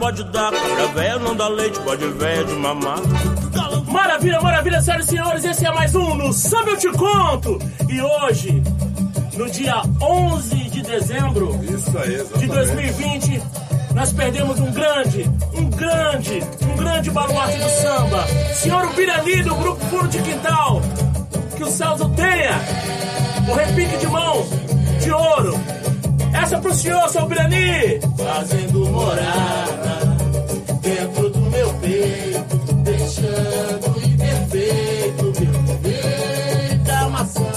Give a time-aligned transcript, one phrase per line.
[0.00, 0.50] pode dar.
[0.50, 2.98] Cabra velha não dá leite, pode velha de mamar.
[3.86, 7.58] Maravilha, maravilha, senhoras e senhores, esse é mais um no Samba Eu Te Conto.
[7.88, 8.62] E hoje,
[9.36, 12.46] no dia 11 de dezembro Isso aí, de exatamente.
[12.46, 13.42] 2020,
[13.94, 18.26] nós perdemos um grande, um grande, um grande baluarte do samba.
[18.54, 20.80] Senhor Ubirani do Grupo Furo de Quintal.
[21.56, 22.58] Que o céus o tenha.
[23.48, 24.46] O repique de mão
[25.00, 25.60] de ouro.
[26.32, 28.00] Essa é pro senhor, seu Ubirani.
[28.16, 29.89] Fazendo morada
[30.90, 37.52] dentro do meu peito, deixando imperfeito meu viver da maçã.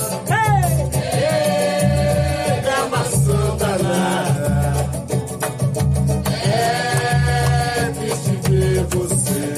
[0.91, 4.73] Ei, da maçã danada.
[6.45, 9.55] É triste ver você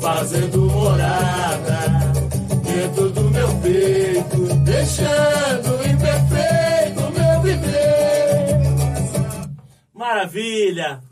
[0.00, 1.78] fazendo morada
[2.64, 8.58] dentro do meu peito, deixando imperfeito meu viver.
[9.94, 11.05] Maravilha!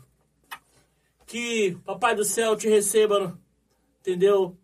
[1.35, 3.37] Que Papai do Céu te receba,
[3.99, 4.57] entendeu?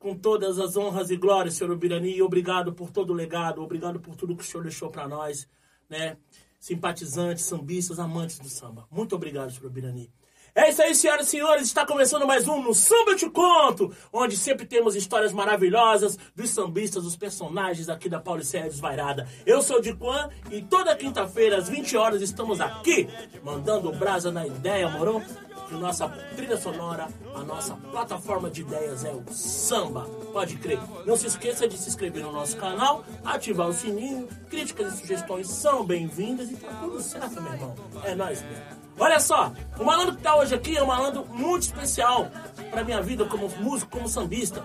[0.00, 2.16] Com todas as honras e glórias, senhor Ubirani.
[2.16, 5.48] E obrigado por todo o legado, obrigado por tudo que o senhor deixou para nós,
[5.88, 6.16] né?
[6.58, 8.84] Simpatizantes, sambistas, amantes do samba.
[8.90, 10.12] Muito obrigado, senhor Ubirani.
[10.54, 11.62] É isso aí, senhoras e senhores.
[11.62, 16.50] Está começando mais um no Samba Eu Te Conto, onde sempre temos histórias maravilhosas dos
[16.50, 19.26] sambistas, dos personagens aqui da Paulicéia Desvairada.
[19.46, 23.08] Eu sou o Diquan e toda quinta-feira, às 20 horas, estamos aqui,
[23.42, 25.22] mandando brasa na ideia, moro?
[25.70, 30.02] Que nossa trilha sonora, a nossa plataforma de ideias é o samba.
[30.34, 30.78] Pode crer.
[31.06, 35.48] Não se esqueça de se inscrever no nosso canal, ativar o sininho, críticas e sugestões
[35.48, 37.74] são bem-vindas e tá tudo certo, meu irmão.
[38.04, 38.81] É nóis mesmo.
[38.98, 42.30] Olha só, o malandro que tá hoje aqui é um malandro muito especial
[42.70, 44.64] pra minha vida como músico, como sambista.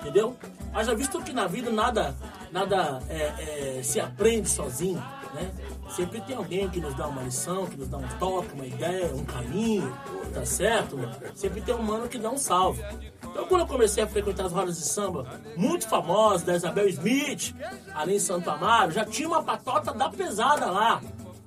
[0.00, 0.36] Entendeu?
[0.72, 2.14] Haja visto que na vida nada,
[2.50, 5.02] nada é, é, se aprende sozinho,
[5.34, 5.50] né?
[5.90, 9.12] Sempre tem alguém que nos dá uma lição, que nos dá um toque, uma ideia,
[9.12, 9.92] um caminho,
[10.32, 10.96] tá certo?
[11.34, 12.82] Sempre tem um mano que dá um salve.
[13.22, 17.54] Então, quando eu comecei a frequentar as rodas de samba muito famosas, da Isabel Smith,
[17.94, 21.00] ali em Santo Amaro, já tinha uma patota da pesada lá.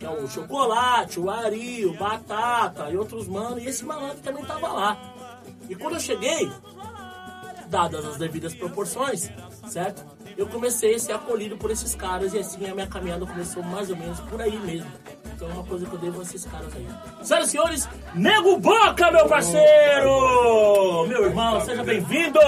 [0.04, 3.64] Que é o Chocolate, o Ari, o Batata e outros manos.
[3.64, 4.98] E esse malandro também tava lá.
[5.70, 6.52] E quando eu cheguei,
[7.68, 9.32] dadas as devidas proporções,
[9.70, 10.04] certo?
[10.38, 13.90] Eu comecei a ser acolhido por esses caras e assim a minha caminhada começou mais
[13.90, 14.92] ou menos por aí mesmo.
[15.34, 16.88] Então é uma coisa que eu devo a esses caras aí.
[17.24, 21.08] Senhoras e senhores, Nego Boca, meu parceiro!
[21.08, 22.40] Meu irmão, seja bem-vindo!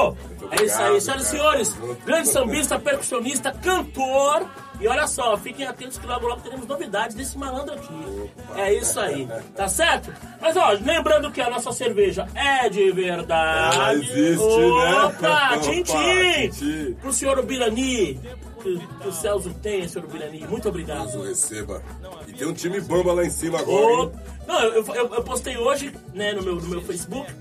[0.51, 4.45] É isso aí, senhoras e senhores, grande sambista, percussionista, cantor.
[4.79, 8.31] E olha só, fiquem atentos que logo logo teremos novidades desse malandro aqui.
[8.55, 10.13] É isso aí, tá certo?
[10.41, 13.75] Mas ó, lembrando que a nossa cerveja é de verdade.
[13.75, 15.03] Ela existe, né?
[15.05, 16.49] Opa, Opa, tchim-tchim!
[16.49, 16.93] tchim-tchim.
[17.01, 18.19] Pro senhor Ubirani,
[18.61, 20.45] que, que o Celso tenha, senhor Ubirani.
[20.47, 21.11] Muito obrigado.
[21.11, 21.81] Deus o receba.
[22.27, 24.11] E tem um time bamba lá em cima agora, hein?
[24.47, 27.31] Não, eu, eu, eu postei hoje, né, no meu, no meu Facebook,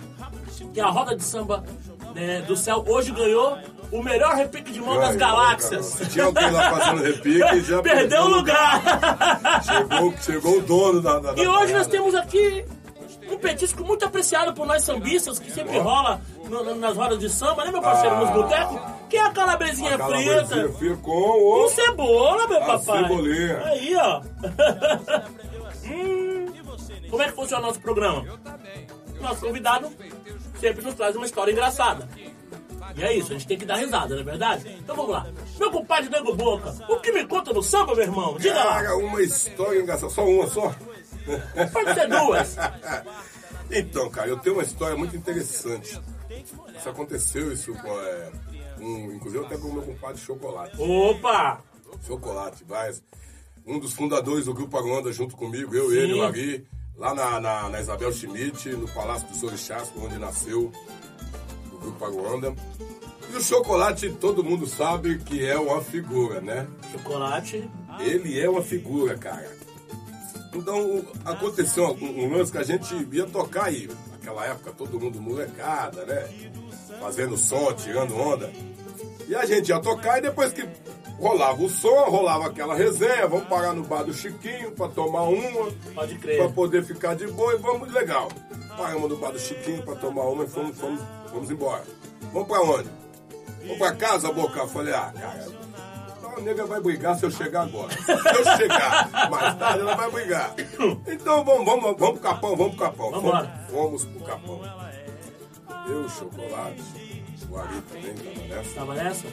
[0.72, 1.64] que a roda de samba
[2.14, 3.58] né, do céu hoje ganhou
[3.98, 5.86] o melhor repique de mão das galáxias.
[5.86, 8.82] Se tinha alguém lá fazendo repique, já Perdeu o lugar.
[9.64, 11.90] Chegou, chegou o dono da, da, da E hoje nós parada.
[11.90, 12.64] temos aqui
[13.30, 17.64] um petisco muito apreciado por nós sambistas, que sempre rola no- nas rodas de samba,
[17.64, 18.32] né, meu parceiro, nos Ah.
[18.32, 18.80] botecos?
[19.08, 20.96] Que é a calabresinha A calabresinha frita.
[20.96, 21.10] com
[21.64, 21.68] o...
[21.68, 22.80] Cebola, meu papai.
[23.02, 23.62] cebolinha.
[23.64, 24.20] Aí, ó.
[25.86, 26.46] Hum.
[27.10, 28.24] Como é que funciona o nosso programa?
[29.20, 29.90] Nosso convidado
[30.58, 32.08] sempre nos traz uma história engraçada.
[32.96, 34.76] E é isso, a gente tem que dar risada, não é verdade?
[34.78, 35.26] Então vamos lá.
[35.58, 38.36] Meu compadre Nego Boca, o que me conta do samba, meu irmão?
[38.38, 38.82] Diga lá.
[38.82, 40.12] Cara, uma história engraçada.
[40.12, 40.74] Só uma, só?
[41.72, 42.56] Pode ser duas.
[43.70, 45.98] Então, cara, eu tenho uma história muito interessante.
[46.76, 48.00] Isso aconteceu, isso com...
[48.00, 48.30] É,
[48.78, 50.80] um, inclusive até com o meu compadre Chocolate.
[50.80, 51.62] Opa!
[52.06, 53.02] Chocolate, Vaz.
[53.66, 55.96] Um dos fundadores do Grupo Aruanda junto comigo, eu, Sim.
[55.96, 56.66] ele, o Ari,
[56.96, 60.70] lá na, na, na Isabel Schmidt, no Palácio dos Orixás, onde nasceu
[62.00, 62.54] Aruanda.
[63.32, 66.66] E o Chocolate, todo mundo sabe que é uma figura, né?
[66.92, 67.68] Chocolate.
[68.00, 69.50] Ele é uma figura, cara.
[70.54, 73.88] Então, aconteceu um, lance que a gente ia tocar aí.
[74.12, 76.28] Naquela época, todo mundo molecada, né?
[77.00, 78.52] Fazendo som, tirando onda.
[79.28, 80.66] E a gente ia tocar e depois que
[81.18, 85.70] rolava o som, rolava aquela resenha, vamos parar no bar do Chiquinho pra tomar uma,
[85.94, 86.52] Pode pra crer.
[86.52, 88.28] poder ficar de boa e vamos legal.
[88.76, 91.00] Paramos no bar do Chiquinho pra tomar uma e fomos, fomos,
[91.30, 91.84] fomos embora.
[92.32, 92.90] Vamos pra onde?
[93.62, 94.60] Vamos pra casa, Boca?
[94.60, 95.46] Eu falei, ah, cara,
[96.36, 97.92] a nega vai brigar se eu chegar agora.
[97.92, 100.54] Se eu chegar mais tarde, ela vai brigar.
[101.06, 103.12] Então vamos, vamos, vamos pro Capão, vamos pro Capão.
[103.12, 104.60] Fomos, fomos pro Capão.
[105.86, 106.82] Eu, Chocolate,
[107.50, 108.74] o Ari também tava nessa.
[108.74, 109.26] Tava nessa?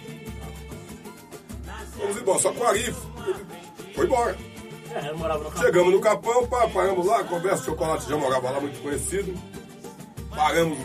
[1.98, 2.96] Vamos embora, só que o Ari
[3.96, 4.38] foi embora.
[4.94, 5.64] É, eu morava no Capão.
[5.64, 9.34] Chegamos no Capão, pá, paramos lá, conversa, chocolate já morava lá, muito conhecido.
[10.36, 10.78] Paramos,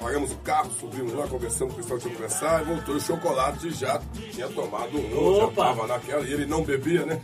[0.00, 3.70] paramos o carro, subimos lá, conversamos com o pessoal que tinha e voltou o chocolate
[3.70, 4.00] já
[4.32, 7.20] tinha tomado um, já tava naquela, e ele não bebia, né?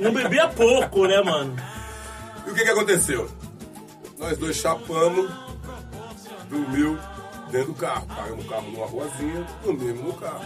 [0.00, 1.56] Não bebia pouco, né, mano?
[2.46, 3.28] E o que que aconteceu?
[4.18, 5.30] Nós dois chapamos,
[6.48, 6.98] dormiu
[7.50, 8.06] dentro do carro.
[8.06, 10.44] Paramos o carro numa ruazinha, dormimos no carro.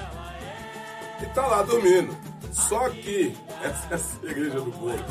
[1.23, 2.17] E tá lá dormindo.
[2.53, 5.05] Só que, essa é a cereja do bolo.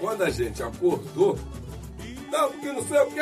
[0.00, 1.38] Quando a gente acordou,
[2.30, 3.20] não, porque não sei o que.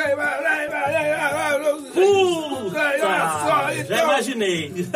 [1.93, 2.79] Puta!
[2.79, 4.03] Olha só, Já então.
[4.03, 4.87] imaginei.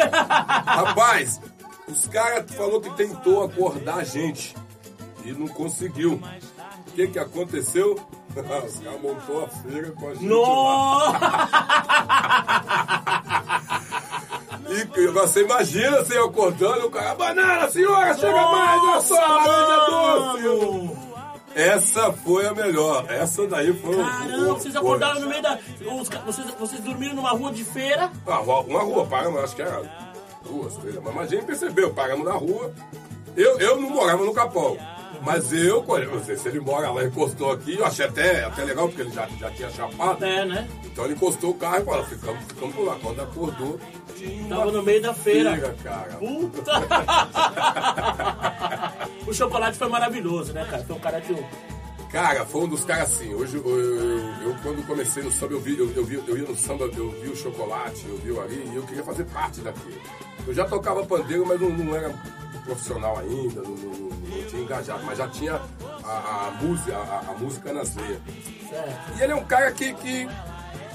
[0.66, 1.42] Rapaz,
[1.88, 4.56] os caras falou que tentou acordar a gente
[5.26, 6.22] e não conseguiu.
[6.88, 7.96] O que que aconteceu?
[8.30, 10.26] Os caras montou a feira com a gente.
[10.26, 11.20] Nossa!
[14.96, 21.04] E você imagina você acordando, o cara, banana, senhora, chega mais, olha só, laranja doce.
[21.56, 23.06] Essa foi a melhor.
[23.10, 24.82] Essa daí foi o- Caramba, o- vocês foi.
[24.82, 25.60] acordaram no meio da.
[26.02, 28.12] os vocês, vocês dormiram numa rua de feira.
[28.26, 29.82] Ah, rua- uma rua, paramos, acho que era
[30.44, 32.74] duas, três, mas a gente percebeu, paramos na rua.
[33.38, 34.78] Eu, eu não morava no Capão,
[35.22, 38.64] mas eu, eu não sei se ele mora lá, encostou aqui, eu achei até, até
[38.64, 40.26] legal, porque ele já, já tinha chapado.
[40.26, 40.68] É, né?
[40.84, 42.98] Então ele encostou o carro e falou, ficamos, ficamos por lá.
[43.02, 43.80] Quando acordou,
[44.50, 45.76] Tava no meio da feira.
[45.84, 46.14] cara.
[46.18, 46.72] Puta!
[49.28, 50.84] o chocolate foi maravilhoso, né, cara?
[50.84, 51.44] Foi um cara que eu.
[52.12, 53.34] Cara, foi um dos caras assim.
[53.34, 56.48] Hoje, eu, eu- eu, quando comecei no samba, eu, vi, eu, eu, vi, eu ia
[56.48, 59.62] no samba, eu vi o chocolate, eu vi o ali, e eu queria fazer parte
[59.62, 60.00] daquilo.
[60.46, 62.14] Eu já tocava pandeiro, mas não, não era
[62.66, 64.14] profissional ainda, não, não- não-
[64.48, 65.60] tinha engajado, mas já tinha
[66.04, 68.20] a, a música, a, a música nas veias.
[69.18, 70.28] E ele é um cara que, que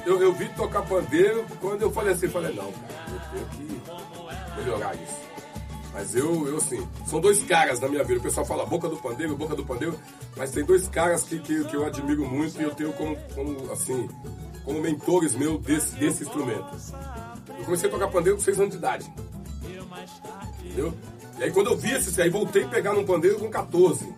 [0.07, 2.98] eu, eu vi tocar pandeiro, quando eu falei assim, falei, não, cara,
[3.35, 5.29] eu que melhorar isso.
[5.93, 8.21] Mas eu, eu assim, são dois caras na minha vida.
[8.21, 9.99] O pessoal fala boca do pandeiro, boca do pandeiro,
[10.37, 13.73] mas tem dois caras que, que, que eu admiro muito e eu tenho como, como
[13.73, 14.09] assim,
[14.65, 16.67] como mentores meus desse, desse instrumento.
[17.59, 19.13] Eu comecei a tocar pandeiro com 6 anos de idade.
[20.63, 20.95] Entendeu?
[21.39, 24.15] E aí quando eu vi esses, aí voltei a pegar num pandeiro com 14.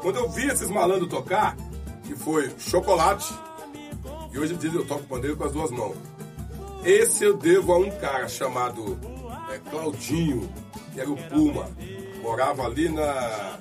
[0.00, 1.56] Quando eu vi esses malandros tocar,
[2.04, 3.32] que foi chocolate,
[4.32, 5.96] e hoje em dia eu toco pandeiro com as duas mãos.
[6.84, 8.98] Esse eu devo a um cara chamado
[9.50, 10.48] é, Claudinho,
[10.92, 11.68] que era o Puma.
[12.22, 13.58] Morava ali na,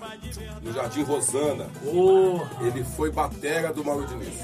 [0.62, 1.68] no Jardim Rosana.
[1.86, 4.40] Ô, Ele foi batera do Mauro Diniz.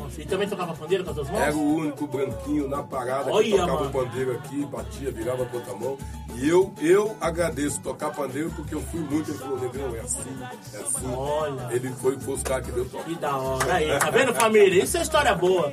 [0.00, 1.40] nossa, e também tocava pandeiro com as duas mãos?
[1.40, 3.88] Era o único branquinho na parada que Olha, tocava mano.
[3.88, 5.98] o pandeiro aqui, batia, virava com outra mão.
[6.36, 9.34] E eu, eu agradeço tocar pandeiro porque eu fui muito.
[9.34, 10.38] Falou, Negrão, é assim,
[10.74, 11.14] é assim.
[11.14, 11.68] Olha.
[11.72, 13.14] Ele foi, foi os caras que deu toque.
[13.14, 13.74] Que da hora.
[13.74, 14.84] Aí, tá vendo, família?
[14.84, 15.72] Isso é história boa.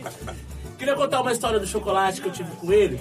[0.84, 3.00] Queria contar uma história do chocolate que eu tive com ele.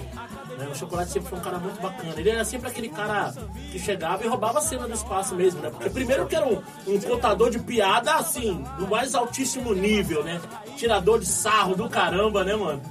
[0.57, 0.69] né?
[0.71, 2.13] O chocolate sempre foi um cara muito bacana.
[2.15, 3.33] Ele era sempre aquele cara
[3.73, 5.69] que chegava e roubava a cena do espaço mesmo, né?
[5.69, 10.39] Porque primeiro que era um, um contador de piada, assim, do mais altíssimo nível, né?
[10.77, 12.81] Tirador de sarro do caramba, né, mano?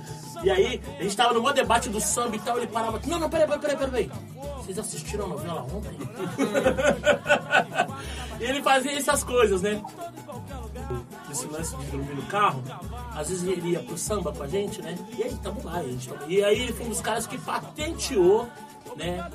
[0.44, 3.00] E aí, a gente tava no maior debate do samba e tal, ele parava.
[3.06, 4.10] Não, não, peraí, peraí, peraí, peraí.
[4.58, 5.96] Vocês assistiram a novela ontem?
[8.40, 9.82] e ele fazia essas coisas, né?
[11.32, 12.62] Esse lance de dormir no carro,
[13.14, 14.96] às vezes ele ia pro samba com a gente, né?
[15.18, 16.08] E aí, tamo lá, gente.
[16.08, 18.48] tamo- E aí ele foi um dos caras que patenteou,
[18.96, 19.28] né?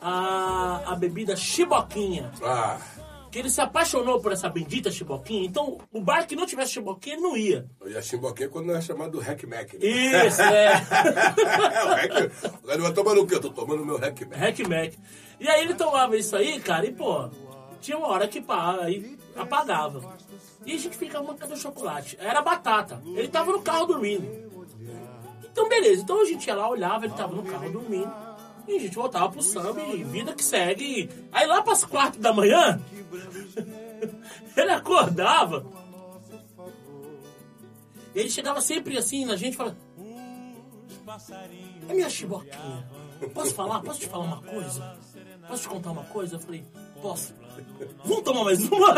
[0.00, 2.30] A, a bebida chiboquinha.
[2.42, 2.78] Ah,
[3.30, 5.44] Que ele se apaixonou por essa bendita chiboquinha.
[5.46, 7.66] Então, o bar que não tivesse chiboquinha, ele não ia.
[7.80, 9.72] eu ia chimboquinha quando não era chamado do Hack Mac.
[9.74, 10.26] Né?
[10.26, 10.66] Isso, é.
[10.66, 10.74] é,
[11.84, 12.54] o Hack.
[12.62, 13.34] O cara vai tomando o quê?
[13.36, 14.38] Eu tô tomando meu Hack Mac.
[14.38, 14.92] Hack Mac.
[15.40, 17.28] E aí ele tomava isso aí, cara, e pô,
[17.80, 20.16] tinha uma hora que pá, aí apagava.
[20.64, 22.16] E a gente ficava mancando chocolate.
[22.20, 23.02] Era batata.
[23.06, 24.44] Ele tava no carro dormindo.
[25.44, 28.12] Então beleza, então a gente ia lá, olhava, ele tava no carro dormindo.
[28.66, 31.08] E a gente voltava pro samba e vida que segue.
[31.30, 32.80] Aí lá pras quatro da manhã,
[34.56, 35.64] ele acordava.
[38.14, 39.76] Ele chegava sempre assim na gente e falava.
[41.88, 42.88] É minha chiboquinha.
[43.32, 43.80] Posso falar?
[43.80, 44.98] Posso te falar uma coisa?
[45.46, 46.36] Posso te contar uma coisa?
[46.36, 46.64] Eu falei,
[47.04, 47.34] posso.
[48.06, 48.94] Vamos tomar mais uma?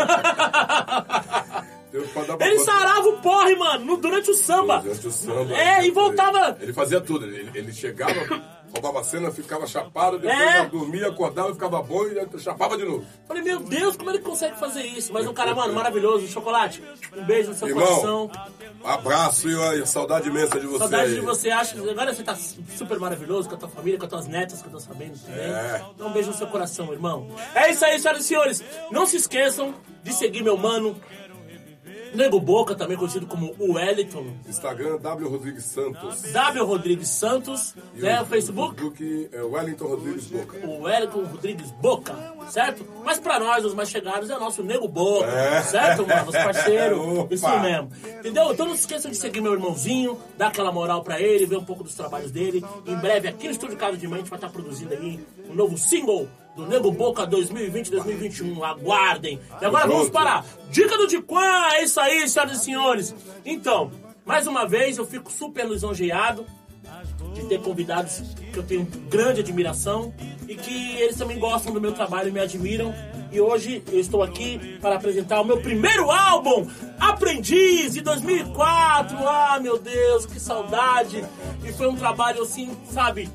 [2.39, 4.79] Ele sarava o porre, mano, no- durante o samba.
[4.79, 5.53] Durante o samba.
[5.57, 6.57] É, e voltava.
[6.61, 7.25] Ele fazia tudo.
[7.25, 8.13] Ele, ele chegava,
[8.81, 10.65] roubava a cena, ficava chapado, depois É.
[10.65, 13.05] dormia, acordava, ficava bom e chapava de novo.
[13.27, 15.11] Falei, meu Deus, como ele consegue fazer isso?
[15.11, 16.27] Mas um cara, mano, maravilhoso.
[16.27, 16.83] Chocolate,
[17.15, 18.31] um beijo no seu Irmão, coração.
[18.83, 20.79] abraço e olha, saudade imensa de você.
[20.79, 21.15] Saudade aí.
[21.15, 21.49] de você.
[21.49, 22.35] Acho que agora você tá
[22.77, 25.39] super maravilhoso com a tua família, com as tuas netas, que eu tô sabendo também.
[25.41, 25.81] É.
[25.95, 27.27] Então um beijo no seu coração, irmão.
[27.55, 28.63] É isso aí, senhoras e senhores.
[28.91, 30.95] Não se esqueçam de seguir meu mano
[32.13, 34.25] Nego Boca, também conhecido como o Wellington.
[34.47, 36.21] Instagram, W Rodrigues Santos.
[36.31, 38.21] W Rodrigues Santos, E né?
[38.21, 40.57] o Facebook, Facebook é Wellington Rodrigues Boca.
[40.67, 42.15] o Wellington Rodrigues Boca,
[42.49, 42.85] certo?
[43.03, 45.61] Mas pra nós, os mais chegados, é o nosso Nego Boca, É.
[45.61, 46.29] certo, mano?
[46.29, 47.33] Os parceiros, Opa.
[47.33, 47.89] isso mesmo.
[48.19, 48.51] Entendeu?
[48.51, 51.63] Então não se esqueçam de seguir meu irmãozinho, dar aquela moral pra ele, ver um
[51.65, 52.63] pouco dos trabalhos dele.
[52.85, 55.53] Em breve, aqui no Estúdio Casa de Mãe, a gente vai estar produzindo aí um
[55.53, 58.63] novo single do Nego Boca 2020-2021.
[58.63, 59.39] Aguardem.
[59.61, 61.67] E agora vamos para a Dica do Diquan.
[61.73, 63.15] É isso aí, senhoras e senhores.
[63.45, 63.91] Então,
[64.25, 66.45] mais uma vez, eu fico super lisonjeado
[67.33, 70.13] de ter convidados que eu tenho grande admiração
[70.47, 72.93] e que eles também gostam do meu trabalho e me admiram.
[73.31, 76.65] E hoje eu estou aqui para apresentar o meu primeiro álbum,
[76.99, 79.17] Aprendiz, de 2004.
[79.27, 81.23] Ah, meu Deus, que saudade!
[81.63, 83.29] E foi um trabalho assim, sabe,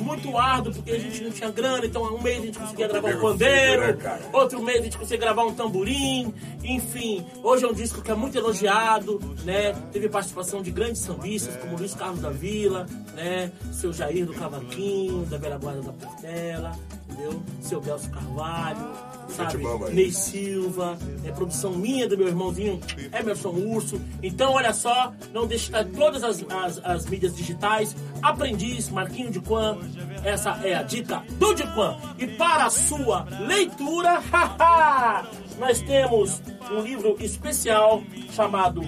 [0.00, 3.08] muito árduo, porque a gente não tinha grana, então um mês a gente conseguia gravar
[3.08, 7.24] um pandeiro, né, outro mês a gente conseguia gravar um tamborim, enfim.
[7.42, 9.72] Hoje é um disco que é muito elogiado, né?
[9.92, 13.52] Teve participação de grandes sambistas, como Luiz Carlos da Vila, né?
[13.72, 16.72] Seu Jair do Cavaquinho, da Velha Guarda da Portela,
[17.16, 17.42] entendeu?
[17.60, 18.92] Seu Delcio Carvalho,
[19.28, 19.58] sabe?
[19.58, 19.94] bamba aí.
[19.94, 22.80] Ney Silva, é produção minha do meu irmãozinho
[23.18, 24.00] Emerson Urso.
[24.22, 27.96] Então, olha só, não deixe de estar todas as, as, as mídias digitais.
[28.22, 29.78] Aprendiz, Marquinho de Quan,
[30.24, 31.96] essa é a dica do Diquan.
[32.18, 34.22] E para a sua leitura,
[35.58, 38.82] nós temos um livro especial chamado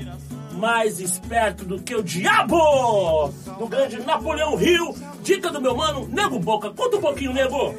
[0.54, 4.94] Mais Esperto do que o Diabo, do grande Napoleão Rio.
[5.23, 6.70] Dica do meu mano, Nego Boca.
[6.70, 7.75] Conta um pouquinho, Nego.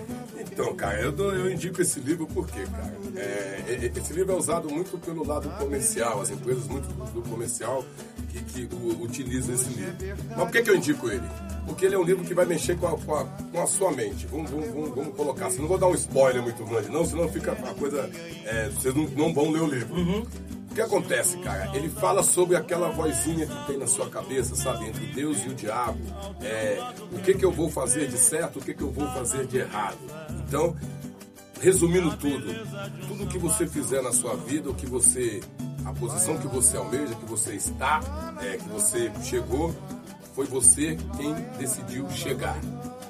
[0.62, 4.98] Então, cara, eu, eu indico esse livro porque, cara, é, esse livro é usado muito
[4.98, 7.86] pelo lado comercial, as empresas muito do comercial
[8.30, 9.96] que, que utilizam esse livro.
[10.28, 11.24] Mas por que, que eu indico ele?
[11.66, 13.92] Porque ele é um livro que vai mexer com a, com a- com a sua
[13.94, 14.28] mente.
[14.28, 17.30] Vamos, vamos- vamos- vamos colocar assim, não vou dar um spoiler muito grande, não, senão
[17.30, 18.10] fica a coisa.
[18.46, 19.96] é, vocês não, não vão ler o livro.
[19.96, 21.70] O que acontece, cara?
[21.76, 24.88] Ele fala sobre aquela vozinha que tem na sua cabeça, sabe?
[24.88, 26.00] Entre Deus e o diabo.
[26.42, 26.82] É,
[27.12, 29.58] o que, que eu vou fazer de certo, o que, que eu vou fazer de
[29.58, 29.98] errado.
[30.48, 30.74] Então,
[31.60, 32.46] resumindo tudo,
[33.10, 35.42] tudo que você fizer na sua vida, o que você.
[35.84, 38.00] a posição que você almeja, que você está,
[38.42, 39.76] é, que você chegou,
[40.34, 42.58] foi você quem decidiu chegar.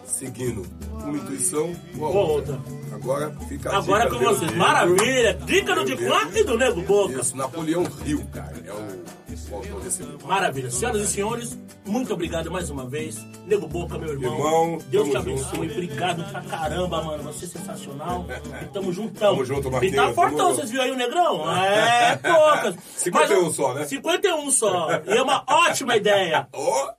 [0.09, 2.53] Seguindo uma intuição ou a outra.
[2.55, 2.79] Outra.
[2.95, 4.51] Agora fica a Agora com vocês.
[4.55, 5.33] Maravilha.
[5.45, 6.13] Dica do livro.
[6.35, 7.13] e do Nego Boca.
[7.19, 8.53] Isso, Napoleão Rio, cara.
[8.65, 10.27] É o, o autor desse livro.
[10.27, 10.69] Maravilha.
[10.69, 13.17] Senhoras e senhores, muito obrigado mais uma vez.
[13.45, 14.33] Nego Boca, meu irmão.
[14.33, 15.59] Irmão, Deus te abençoe.
[15.67, 15.71] junto.
[15.71, 17.23] Obrigado pra caramba, mano.
[17.23, 18.25] Você é sensacional.
[18.61, 19.33] E tamo juntão.
[19.33, 19.95] Tamo junto, E Marquinhos.
[19.95, 21.43] tá fortão, vocês viram aí o Negrão?
[21.59, 22.75] É, poucas.
[22.97, 23.85] 51 Mas, só, né?
[23.85, 24.87] 51 só.
[25.07, 26.47] E é uma ótima ideia.
[26.53, 26.91] Ó,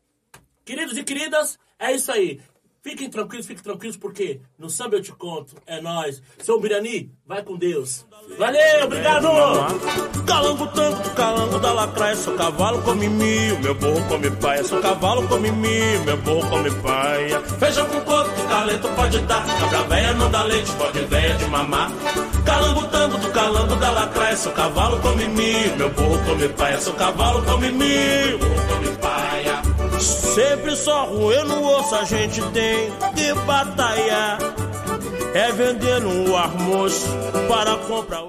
[0.64, 2.40] Queridos e queridas, é isso aí.
[2.82, 5.54] Fiquem tranquilos, fiquem tranquilos, porque no samba eu te conto.
[5.66, 6.22] É nóis.
[6.38, 8.06] Seu Birani, vai com Deus.
[8.38, 9.28] Valeu, obrigado!
[10.26, 15.26] Calango tanto, calango da lacraia, sou cavalo come mil, meu burro come paia, sou cavalo
[15.28, 17.40] come mil, meu burro come paia.
[17.40, 21.46] Feijão com coco, que talento pode dar, cabra véia não dá leite, pode véia de
[21.46, 21.90] mamar.
[22.44, 26.94] Calango tanto, do calango da lacraia, sou cavalo come mil, meu burro come paia, sou
[26.94, 28.99] cavalo come mil, burro come paia.
[30.00, 34.38] Sempre só ruê no osso a gente tem que batalhar.
[35.34, 37.06] É vendendo o almoço
[37.48, 38.18] para comprar o